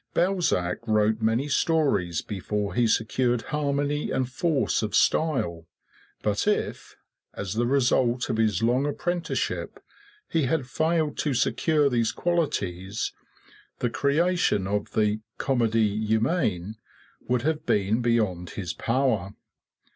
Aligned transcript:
Balzac 0.15 0.79
wrote 0.87 1.21
many 1.21 1.47
stories 1.47 2.23
before 2.23 2.73
he 2.73 2.87
secured 2.87 3.43
harmony 3.53 4.09
and 4.09 4.27
force 4.27 4.81
of 4.81 4.95
style; 4.95 5.67
but 6.23 6.47
if, 6.47 6.95
as 7.35 7.53
the 7.53 7.67
result 7.67 8.27
of 8.27 8.37
his 8.37 8.63
long 8.63 8.87
apprenticeship, 8.87 9.79
he 10.27 10.45
had 10.45 10.65
failed 10.65 11.19
to 11.19 11.35
secure 11.35 11.87
these 11.87 12.11
qualities, 12.11 13.13
the 13.77 13.91
creation 13.91 14.65
of 14.65 14.93
the 14.93 15.19
"Comedie 15.37 16.03
Humaine" 16.07 16.77
would 17.27 17.43
have 17.43 17.67
been 17.67 18.01
beyond 18.01 18.49
his 18.57 18.73
power. 18.73 19.35